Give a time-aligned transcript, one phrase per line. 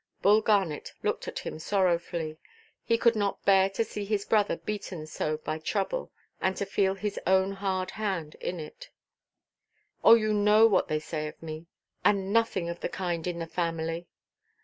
[0.23, 2.39] Bull Garnet looked at him sorrowfully.
[2.83, 6.95] He could not bear to see his brother beaten so by trouble, and to feel
[6.95, 8.89] his own hard hand in it.
[10.03, 11.67] "Donʼt you know what they say of me?
[11.67, 13.45] Oh, you know what they say of me; and nothing of the kind in the
[13.45, 14.07] family!"